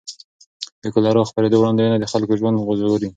[0.83, 3.09] د کولرا خپرېدو وړاندوینه د خلکو ژوند ژغوري.